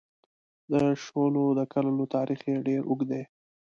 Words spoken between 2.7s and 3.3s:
اوږد دی.